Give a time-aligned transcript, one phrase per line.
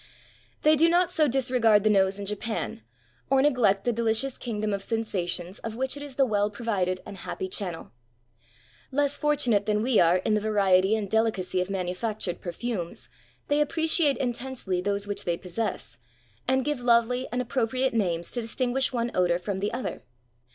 [0.63, 2.81] They do not so disregard the nose in Japan,
[3.29, 6.99] or neg lect the delicious kingdom of sensations of which it is the well provided
[7.05, 7.91] and happy channel.
[8.91, 13.09] Less fortunate than we are in the variety and delicacy of manufactured perfumes,
[13.47, 15.99] they appreciate intensely those which they possess,
[16.47, 20.01] and give lovely and appropriate names to dis tinguish one odor from the other.